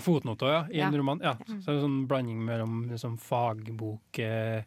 [0.00, 0.98] Fotnoter, ja, i en Ja.
[0.98, 1.20] roman.
[1.22, 1.34] Ja.
[1.44, 4.62] Så det er sånn blanding mellom liksom, fagbok eh,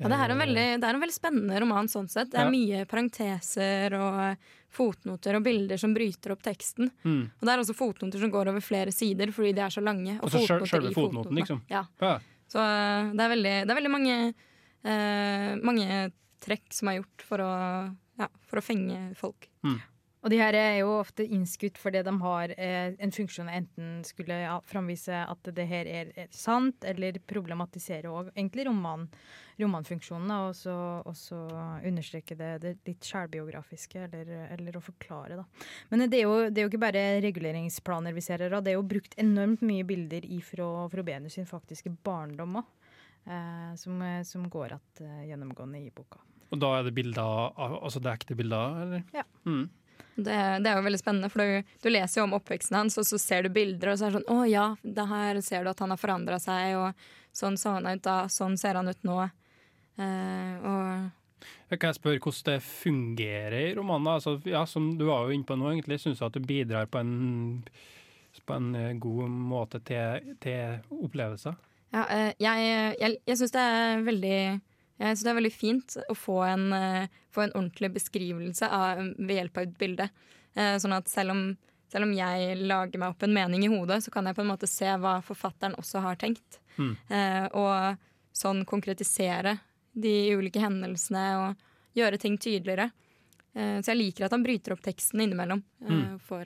[0.00, 2.32] Ja, det, er en eh, veldig, det er en veldig spennende roman sånn sett.
[2.32, 2.50] Det er Ja.
[2.50, 4.36] mye parenteser og
[4.74, 6.90] fotnoter og bilder som bryter opp teksten.
[7.04, 7.30] mm.
[7.38, 10.18] Og det er også fotnoter som går over flere sider fordi de er så lange.
[10.20, 11.62] Og så sjøl- fotnoter sjølve fotnoten, liksom?
[11.70, 11.84] Ja.
[12.00, 12.18] ja.
[12.50, 14.34] Så eh, det er veldig, det er veldig mange,
[14.84, 16.12] eh, mange
[16.44, 19.46] trekk som er gjort for å, ja, for å fenge folk.
[20.24, 24.38] Og de her er jo ofte innskutt fordi de har eh, en funksjon enten skulle
[24.40, 29.04] ja, framvise at det her er, er sant, eller problematisere òg egentlig roman,
[29.60, 31.42] romanfunksjonen, og så, og så
[31.84, 35.68] understreke det, det litt selvbiografiske, eller, eller å forklare, da.
[35.92, 38.80] Men det er, jo, det er jo ikke bare reguleringsplaner vi ser her, det er
[38.80, 42.72] jo brukt enormt mye bilder ifra Frobenius sin faktiske barndom òg.
[43.24, 46.18] Eh, som, som går att eh, gjennomgående i boka.
[46.52, 49.06] Og da er det bilder, altså det er ekte bilder, eller?
[49.16, 49.24] Ja.
[49.48, 49.64] Mm.
[50.14, 53.06] Det, det er jo veldig spennende, for du, du leser jo om oppveksten hans, og
[53.08, 55.72] så ser du bilder, og så er det sånn Å ja, det her ser du
[55.72, 59.02] at han har forandra seg, og sånn så han ut da, sånn ser han ut
[59.06, 59.18] nå.
[59.98, 64.12] Eh, og Jeg kan jeg spørre hvordan det fungerer i romanen?
[64.14, 65.98] Altså, ja, som du var jo inne på nå, egentlig.
[66.02, 67.64] Syns du at du bidrar på en,
[68.46, 71.58] på en eh, god måte til, til opplevelser?
[71.94, 74.38] Ja, eh, jeg jeg, jeg syns det er veldig
[74.98, 78.98] jeg synes det er veldig fint å få en, eh, få en ordentlig beskrivelse av,
[79.18, 80.10] ved hjelp av et bilde.
[80.56, 81.56] Eh, Sånn at selv om,
[81.90, 84.50] selv om jeg lager meg opp en mening i hodet, så kan jeg på en
[84.52, 86.60] måte se hva forfatteren også har tenkt.
[86.78, 86.96] Mm.
[87.10, 87.96] Eh, Og
[88.34, 89.58] sånn konkretisere
[89.94, 91.56] de ulike hendelsene og
[91.94, 92.90] gjøre ting tydeligere.
[93.54, 95.62] Eh, Så jeg liker at han bryter opp teksten innimellom.
[95.82, 96.20] eh, Mm.
[96.20, 96.44] For,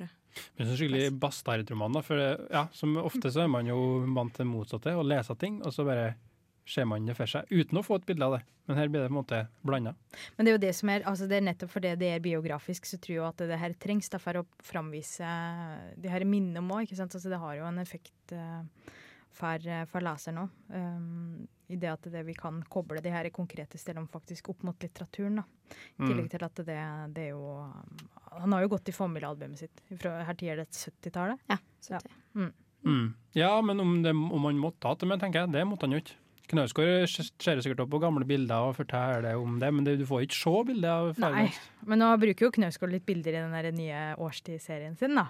[0.58, 2.00] Men en skikkelig bastardroman, da.
[2.02, 2.16] For
[2.50, 5.72] ja, som ofte så er man jo vant til det motsatte, å lese ting, og
[5.72, 6.14] så bare
[6.68, 8.42] ser man det for seg, uten å få et bilde av det.
[8.68, 9.94] Men her blir det på en måte blanda.
[10.36, 12.84] Men det er jo det som er, altså det er nettopp fordi det er biografisk,
[12.84, 15.28] så tror jeg at det her trengs da, for å framvise
[15.96, 16.92] de her minnene om òg.
[16.92, 18.62] Altså det har jo en effekt uh,
[19.38, 20.50] for, eh, for leseren òg.
[20.74, 24.78] Um, I det at det vi kan koble de her konkrete stedene faktisk opp mot
[24.80, 25.36] litteraturen.
[25.36, 25.44] da.
[25.98, 26.08] I Mm.
[26.08, 26.78] tillegg til at det,
[27.14, 27.72] det er jo
[28.40, 31.38] Han har jo gått i familiealbumet sitt fra her tid er det 70-tallet.
[31.48, 31.98] ja, Ja.
[31.98, 32.52] så det-
[32.84, 33.14] Mm.
[33.34, 35.90] Ja, men om, det, om han måtte ha det, med, tenker jeg, det måtte han
[35.92, 36.14] jo ikke.
[36.48, 40.24] Knausgård ser sikkert opp på gamle bilder og forteller om det, men det, du får
[40.26, 41.46] ikke se bilder av Nei,
[41.86, 45.26] men nå bruker jo Knausgård litt bilder i den der nye årstidsserien sin, da.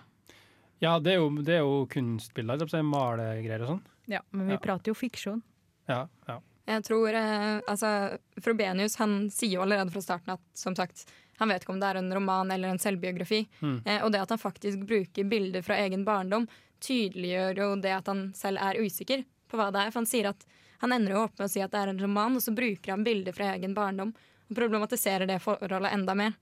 [0.79, 3.81] Ja, det er jo, det er jo kunstbilder, altså malegreier og sånn.
[4.09, 4.61] Ja, men vi Ja.
[4.63, 5.43] prater jo fiksjon.
[5.91, 6.39] Ja, ja.
[6.69, 11.07] Jeg tror, eh, altså, Frobenius han sier jo allerede fra starten at som sagt,
[11.39, 13.47] Han vet ikke om det er en roman eller en selvbiografi.
[13.87, 16.49] Eh, og det at han faktisk bruker bilder fra egen barndom,
[16.83, 19.93] tydeliggjør jo det at han selv er usikker på hva det er.
[19.93, 20.43] For han sier at
[20.79, 22.93] han ender jo opp med å si at det er en roman, og så bruker
[22.95, 24.12] han bilder fra egen barndom
[24.49, 26.37] og problematiserer det forholdet enda mer.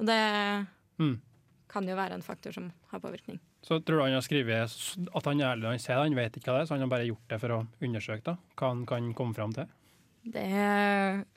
[0.00, 0.20] Og det
[0.98, 1.18] Mm.
[1.68, 3.38] kan jo være en faktor som har påvirkning.
[3.62, 6.14] Så tror du han har skrevet at han er ærlig når han ser det, han
[6.14, 8.36] vet ikke hva det er, så han har bare gjort det for å undersøke da,
[8.56, 9.66] hva han kan komme fram til?
[10.24, 10.46] Det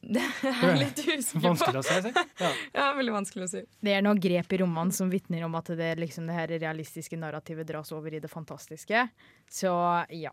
[0.00, 1.42] Det er jeg litt usikker på.
[1.44, 2.12] Vanskelig å si, si.
[2.40, 2.50] Ja.
[2.78, 3.60] Ja, veldig vanskelig å si.
[3.84, 7.18] Det er noen grep i romanen som vitner om at det, liksom, det her realistiske
[7.20, 9.02] narrativet dras over i det fantastiske.
[9.50, 9.72] Så
[10.16, 10.32] ja.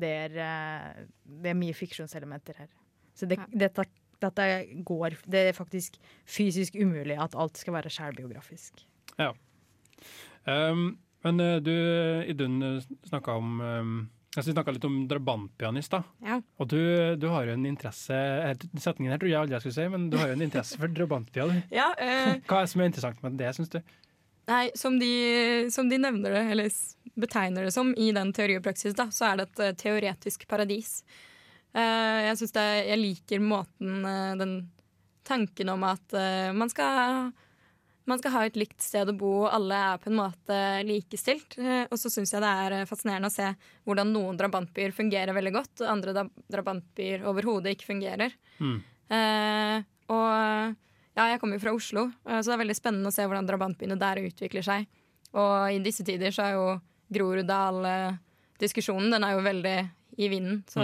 [0.00, 1.02] Det er, eh,
[1.42, 2.70] det er mye fiksjonselementer her.
[3.14, 3.46] Så det, Ja.
[3.66, 3.84] dette,
[4.20, 4.46] dette
[4.86, 5.96] går Det er faktisk
[6.28, 8.84] fysisk umulig at alt skal være sjælbiografisk.
[10.48, 11.74] Um, men eh, du,
[12.32, 13.96] Idun, snakka om um,
[14.32, 16.00] altså, Vi snakka litt om drabantpianist, da.
[16.24, 16.38] Ja.
[16.56, 16.78] Og du,
[17.20, 20.08] du har jo en interesse eh, Setningen her tror jeg aldri jeg skulle si, men
[20.12, 21.60] du har jo en interesse for drabantpiano.
[21.80, 23.82] Ja, eh, Hva er det som er interessant med det, syns du?
[24.50, 25.12] Nei, som de,
[25.70, 26.72] som de nevner det, eller
[27.20, 30.46] betegner det som i den teori og praksis, da, så er det et eh, teoretisk
[30.50, 31.00] paradis.
[31.72, 34.56] Eh, jeg det, jeg liker måten eh, den
[35.26, 36.14] tanken om at
[36.56, 37.30] man skal
[38.08, 41.54] man skal ha et likt sted å bo, alle er på en måte likestilt.
[41.60, 43.46] Og så syns jeg det er fascinerende å se
[43.86, 48.34] hvordan noen drabantbyer fungerer veldig godt, og andre drabantbyer overhodet ikke fungerer.
[48.58, 48.80] Mm.
[50.10, 53.46] Og ja, jeg kommer jo fra Oslo, så det er veldig spennende å se hvordan
[53.52, 54.90] drabantbyene der utvikler seg.
[55.36, 56.66] Og i disse tider så er jo
[57.12, 59.76] Groruddal-diskusjonen den er jo veldig
[60.20, 60.62] i vinden.
[60.70, 60.80] Så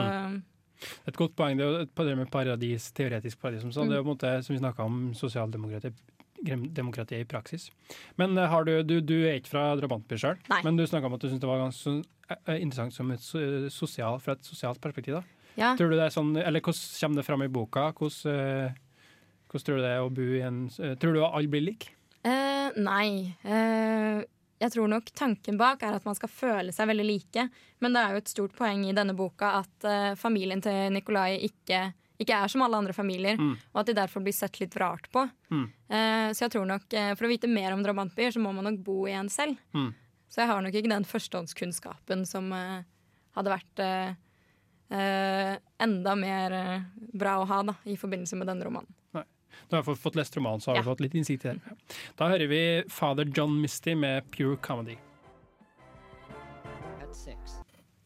[1.09, 1.57] Et godt poeng.
[1.57, 3.63] Det er jo et- det med paradis, teoretisk paradis.
[3.63, 3.89] Som sånn.
[3.89, 7.71] Det er på en måte, som vi snakka om, sosialdemokrati i praksis.
[8.17, 11.15] Men eh, har du, du, du er ikke fra drabantby sjøl, men du snakka om
[11.15, 14.43] at du syntes det var ganske sånn, eh, interessant som et so- sosial, fra et
[14.45, 15.15] sosialt perspektiv.
[15.15, 15.23] da.
[15.57, 15.75] ja.
[15.77, 17.93] Tror du det er sånn, eller Hvordan kommer det fram i boka?
[17.95, 18.71] Hvordan, eh,
[19.49, 21.89] hvordan tror du det er å bo i en eh, Tror du alle blir like?
[22.25, 23.35] Uh, nei.
[23.45, 24.23] Eh,
[24.59, 27.47] jeg tror nok tanken bak er at man skal føle seg veldig like.
[27.85, 31.37] Men det er jo et stort poeng i denne boka at uh, familien til Nikolai
[31.49, 31.83] ikke,
[32.23, 33.37] ikke er som alle andre familier.
[33.37, 33.53] Mm.
[33.75, 35.27] Og at de derfor blir sett litt rart på.
[35.53, 35.67] Mm.
[35.93, 38.71] Uh, så jeg tror nok, uh, for å vite mer om drabantbyer, så må man
[38.71, 39.61] nok bo i en selv.
[39.77, 39.91] Mm.
[40.33, 43.83] Så jeg har nok ikke den førstehåndskunnskapen som hadde vært
[44.91, 46.57] enda mer
[47.15, 48.96] bra å ha da, i forbindelse med denne romanen.
[49.69, 50.83] Du har jeg fått lest romanen, så har Ja.
[50.83, 51.61] du fått litt innsikt i det.
[52.17, 54.97] Da hører vi Father John Misty med Pure Comedy.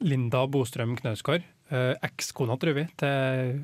[0.00, 3.60] Linda Bostrøm Knausgård, eh, ekskona, tror vi, til,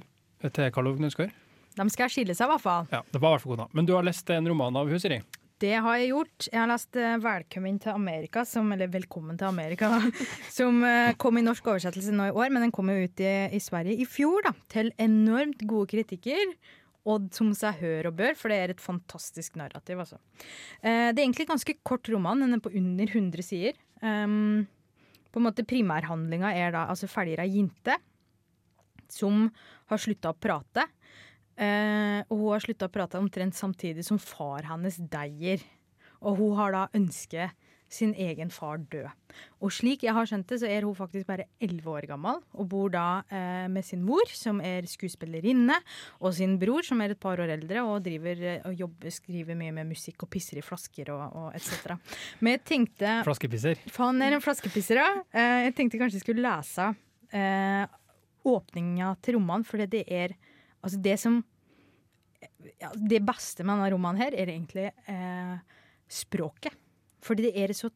[0.53, 1.33] til Karl Ove Knausgård.
[1.77, 2.87] De skal skille seg, i hvert fall.
[2.93, 3.67] Ja, det var i hvert fall kona.
[3.77, 5.23] Men du har lest en roman av hun, Siri?
[5.61, 6.49] Det har jeg gjort.
[6.53, 9.89] Jeg har lest eh, 'Velkommen til Amerika', som, eller 'Velkommen til Amerika',
[10.59, 13.49] som eh, kom i norsk oversettelse nå i år, men den kom jo ut i,
[13.57, 16.53] i Sverige i fjor, da, til enormt gode kritikker.
[17.07, 20.01] Og som seg hør og bør, for det er et fantastisk narrativ.
[20.03, 20.19] Altså.
[20.81, 23.79] Eh, det er egentlig ganske kort roman, den er på under 100 sider.
[24.03, 24.67] Um,
[25.33, 27.95] på en måte Primærhandlinga er da altså følger ei jente
[29.13, 29.47] som
[29.91, 30.87] har slutta å prate.
[31.57, 35.63] Eh, og hun har slutta å prate omtrent samtidig som far hennes deier.
[36.27, 37.55] Og hun har da ønsket
[37.89, 39.09] sin egen far død.
[39.63, 42.69] Og slik jeg har skjønt det, så er hun faktisk bare elleve år gammel og
[42.71, 45.77] bor da eh, med sin mor, som er skuespillerinne,
[46.21, 49.59] og sin bror, som er et par år eldre og driver eh, og jobber, skriver
[49.59, 51.95] mye med musikk og pisser i flasker og, og etc.
[52.41, 53.83] Men jeg tenkte Flaskepisser.
[53.93, 55.11] Faen, er en flaskepisser, ja.
[55.31, 56.91] Eh, jeg tenkte kanskje jeg skulle lese
[57.37, 57.85] eh,
[58.47, 60.37] åpninga til romanen, for det er
[60.87, 61.41] Altså, det som
[62.79, 65.57] ja, Det beste med denne romanen her, er egentlig eh,
[66.07, 66.77] språket.
[67.27, 67.91] Fordi det er et så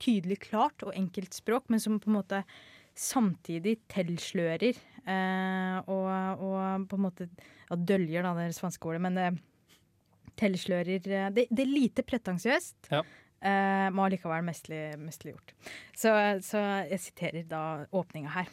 [0.00, 2.42] tydelig klart og enkelt språk, men som på en måte
[2.96, 9.02] samtidig tilslører eh, og, og på en måte ja, døljer, da, det er svenske ordet,
[9.04, 9.28] men det
[10.40, 12.90] tilslører eh, det, det er lite pretensiøst.
[12.92, 13.04] Ja.
[13.40, 15.54] Eh, må allikevel mestlig gjort.
[15.96, 16.12] Så,
[16.44, 17.62] så jeg siterer da
[17.96, 18.50] åpninga her.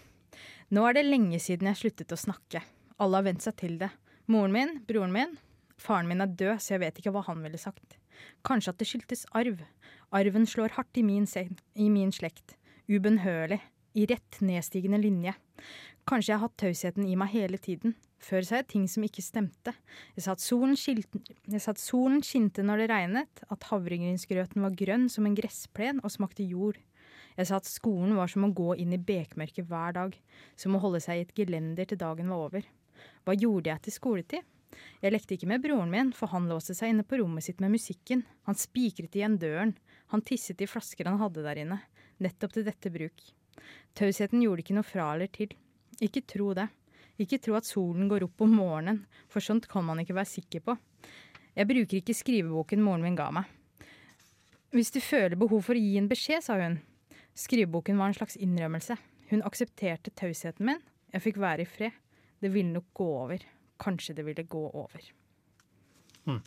[0.71, 2.61] Nå er det lenge siden jeg sluttet å snakke.
[3.03, 3.91] Alle har vent seg til det.
[4.31, 5.35] Moren min, broren min.
[5.79, 7.97] Faren min er død, så jeg vet ikke hva han ville sagt.
[8.47, 9.61] Kanskje at det skyldtes arv.
[10.15, 11.27] Arven slår hardt i min,
[11.75, 12.55] i min slekt.
[12.87, 13.61] Ubønnhørlig.
[13.97, 15.33] I rett nedstigende linje.
[16.07, 17.95] Kanskje jeg har hatt tausheten i meg hele tiden.
[18.23, 19.73] Før sa jeg ting som ikke stemte.
[20.15, 25.37] Jeg sa at solen, solen skinte når det regnet, at havregrynsgrøten var grønn som en
[25.37, 26.79] gressplen og smakte jord.
[27.37, 30.15] Jeg sa at skolen var som å gå inn i bekmørket hver dag,
[30.57, 32.69] som å holde seg i et gelender til dagen var over.
[33.25, 34.47] Hva gjorde jeg til skoletid?
[35.01, 37.73] Jeg lekte ikke med broren min, for han låste seg inne på rommet sitt med
[37.73, 38.23] musikken.
[38.49, 39.75] Han spikret igjen døren.
[40.13, 41.79] Han tisset i flasker han hadde der inne.
[42.23, 43.29] Nettopp til dette bruk.
[43.97, 45.53] Tausheten gjorde ikke noe fra eller til.
[46.03, 46.67] Ikke tro det.
[47.17, 49.01] Ikke tro at solen går opp om morgenen,
[49.31, 50.77] for sånt kan man ikke være sikker på.
[51.57, 53.47] Jeg bruker ikke skriveboken moren min ga meg.
[54.75, 56.77] Hvis du føler behov for å gi en beskjed, sa hun.
[57.37, 58.97] Skriveboken var en slags innrømmelse.
[59.31, 60.83] Hun aksepterte tausheten min.
[61.13, 61.95] Jeg fikk være i fred.
[62.37, 63.45] Det ville nok gå over.
[63.81, 65.09] Kanskje det ville gå over.
[66.27, 66.41] Mm.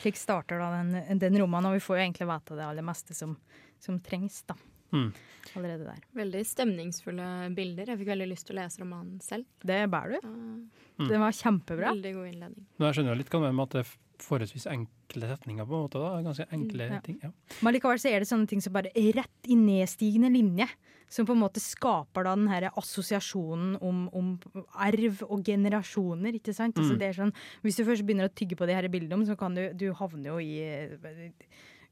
[0.00, 3.14] Slik starter da den, den romanen, og vi får jo egentlig vite det aller meste
[3.16, 3.36] som,
[3.80, 4.56] som trengs da.
[4.94, 5.10] Mm.
[5.56, 6.02] Allerede der.
[6.14, 7.92] Veldig stemningsfulle bilder.
[7.92, 9.46] Jeg fikk veldig lyst til å lese romanen selv.
[9.62, 10.28] Det bærer du.
[10.28, 11.08] Mm.
[11.10, 11.92] Den var kjempebra.
[11.94, 12.66] Veldig god innledning.
[12.76, 13.84] Men jeg skjønner jeg litt hva du mener med at det
[14.22, 15.64] forholdsvis enkle setninger.
[15.66, 16.22] på en måte da.
[16.22, 17.00] Ganske enkle Ja.
[17.00, 17.18] ting.
[17.22, 17.30] ja.
[17.62, 20.68] Men likevel så er det sånne ting som bare er rett i nedstigende linje.
[21.08, 24.40] Som på en måte skaper da den her assosiasjonen om, om
[24.74, 26.32] arv og generasjoner.
[26.34, 26.74] ikke sant?
[26.76, 26.98] Altså Mm.
[26.98, 29.54] det er sånn, hvis du først begynner å tygge på de her bildene, så kan
[29.54, 30.88] du, du havne jo i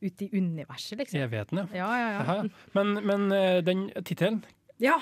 [0.03, 1.21] ute i universet, liksom.
[1.21, 1.67] Evigheten, ja.
[1.73, 2.49] Ja, ja, ja.
[2.75, 4.41] Men, men eh, den tittelen,
[4.81, 4.97] ja.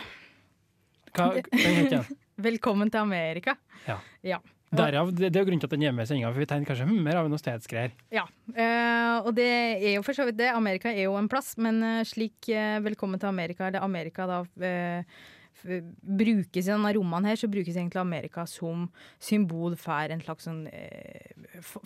[1.14, 2.18] hva den heter den?
[2.50, 3.54] Velkommen til Amerika.
[3.86, 3.98] Ja.
[4.22, 4.38] Ja.
[4.70, 6.46] Derav, det, det er jo grunnen til at den er med i sendinga, for vi
[6.46, 7.94] tegner kanskje hm, her har vi noe stedsgreier.
[8.14, 8.22] Ja,
[8.54, 10.52] eh, og det er jo for så vidt det.
[10.54, 14.38] Amerika er jo en plass, men eh, slik eh, Velkommen til Amerika, eller Amerika da
[14.68, 15.18] eh,
[15.66, 18.86] brukes i denne romanen her, så brukes egentlig Amerika som
[19.18, 21.34] symbol for en slags sånn eh,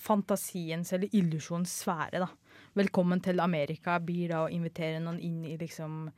[0.04, 2.28] fantasiens eller illusjonens sfære, da.
[2.76, 6.08] Velkommen til Amerika blir da å invitere noen inn i liksom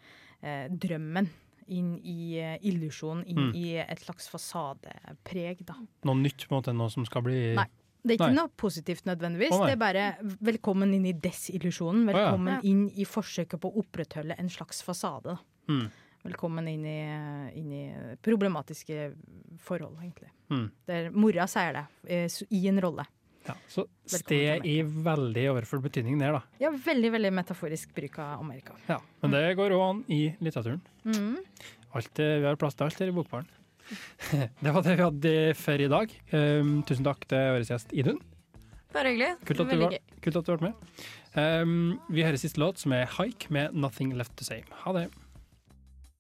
[0.43, 1.31] eh, drømmen.
[1.69, 3.55] Inn i eh, illusjonen, inn Mm.
[3.59, 5.75] i et slags fasadepreg, da.
[6.07, 7.67] Noe nytt, på en måte, noe som skal bli Nei.
[8.07, 8.37] Det er ikke Nei.
[8.39, 9.51] noe positivt nødvendigvis.
[9.57, 10.03] Oh, det er bare
[10.47, 12.05] velkommen inn i desillusjonen.
[12.07, 12.61] Velkommen Velkommen Ja.
[12.63, 15.37] inn i forsøket på å opprettholde en slags fasade.
[15.69, 15.91] Mm.
[16.25, 19.13] Velkommen inn i, inn i problematiske
[19.59, 20.31] forhold, egentlig.
[20.51, 20.71] Mm.
[20.87, 23.05] Der mora sier det, eh, i en rolle.
[23.47, 26.43] Ja, så sted i veldig overfull betydning der, da.
[26.63, 28.75] Ja, veldig veldig metaforisk bruk av Amerika.
[28.89, 30.81] Ja, Men det går òg an i litteraturen.
[31.07, 31.37] Mm.
[31.97, 33.47] Alt, eh, vi har plass til alt her i Bokbaren.
[34.63, 36.17] det var det vi hadde for i dag.
[36.33, 38.19] Um, tusen takk til vår gjest Idun.
[38.95, 39.37] Bare hyggelig.
[39.47, 41.07] Kult at, var, kult at du ble med.
[41.37, 41.77] Um,
[42.11, 44.65] vi hører siste låt, som er Haik med 'Nothing Left To Say'.
[44.83, 45.07] Ha det.